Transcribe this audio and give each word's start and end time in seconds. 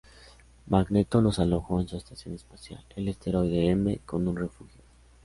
Magneto 0.65 1.21
los 1.21 1.37
alojó 1.37 1.79
en 1.79 1.87
su 1.87 1.95
estación 1.97 2.33
espacial, 2.33 2.83
el 2.95 3.07
Asteroide 3.07 3.69
M, 3.69 3.99
como 4.03 4.31
un 4.31 4.37
refugio. 4.37 4.81